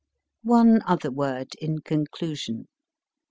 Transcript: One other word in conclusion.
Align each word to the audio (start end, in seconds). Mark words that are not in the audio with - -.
One 0.49 0.81
other 0.87 1.11
word 1.11 1.49
in 1.61 1.81
conclusion. 1.81 2.67